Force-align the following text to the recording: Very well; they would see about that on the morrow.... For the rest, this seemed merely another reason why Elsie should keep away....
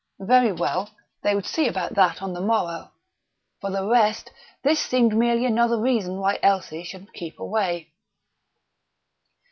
Very 0.23 0.51
well; 0.51 0.89
they 1.21 1.35
would 1.35 1.45
see 1.45 1.67
about 1.67 1.93
that 1.93 2.23
on 2.23 2.33
the 2.33 2.41
morrow.... 2.41 2.89
For 3.59 3.69
the 3.69 3.85
rest, 3.87 4.31
this 4.63 4.79
seemed 4.79 5.15
merely 5.15 5.45
another 5.45 5.79
reason 5.79 6.17
why 6.17 6.39
Elsie 6.41 6.83
should 6.83 7.13
keep 7.13 7.39
away.... 7.39 7.91